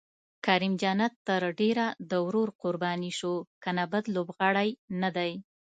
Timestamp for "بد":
3.91-4.03